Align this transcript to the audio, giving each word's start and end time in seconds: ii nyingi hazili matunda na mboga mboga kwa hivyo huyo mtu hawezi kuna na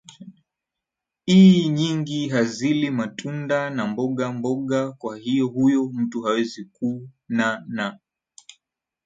ii 1.29 1.69
nyingi 1.69 2.29
hazili 2.33 2.87
matunda 2.91 3.69
na 3.69 3.87
mboga 3.87 4.31
mboga 4.31 4.91
kwa 4.91 5.17
hivyo 5.17 5.47
huyo 5.47 5.83
mtu 5.93 6.21
hawezi 6.21 6.65
kuna 6.65 7.63
na 7.67 7.99